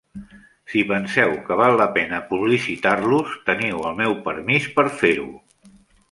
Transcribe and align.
Si 0.71 0.79
penseu 0.91 1.33
que 1.49 1.57
val 1.59 1.75
la 1.81 1.85
pena 1.97 2.21
publicitar-los, 2.31 3.35
teniu 3.49 3.83
el 3.91 3.99
meu 3.99 4.15
permís 4.29 4.65
per 4.79 4.87
fer-ho. 5.03 5.29